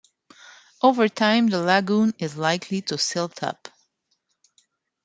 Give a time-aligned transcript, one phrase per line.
[0.81, 3.67] Over time the lagoon is likely to silt up.